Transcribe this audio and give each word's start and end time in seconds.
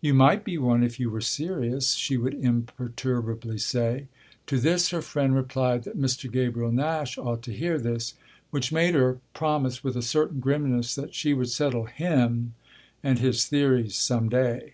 "You 0.00 0.14
might 0.14 0.42
be 0.44 0.58
one 0.58 0.82
if 0.82 0.98
you 0.98 1.10
were 1.10 1.20
serious," 1.20 1.92
she 1.92 2.16
would 2.16 2.34
imperturbably 2.34 3.58
say. 3.58 4.08
To 4.48 4.58
this 4.58 4.88
her 4.90 5.00
friend 5.00 5.32
replied 5.32 5.84
that 5.84 5.96
Mr. 5.96 6.28
Gabriel 6.28 6.72
Nash 6.72 7.16
ought 7.16 7.42
to 7.42 7.52
hear 7.52 7.78
this; 7.78 8.14
which 8.50 8.72
made 8.72 8.96
her 8.96 9.18
promise 9.32 9.84
with 9.84 9.96
a 9.96 10.02
certain 10.02 10.40
grimness 10.40 10.96
that 10.96 11.14
she 11.14 11.32
would 11.34 11.50
settle 11.50 11.84
him 11.84 12.54
and 13.04 13.20
his 13.20 13.44
theories 13.44 13.94
some 13.94 14.28
day. 14.28 14.72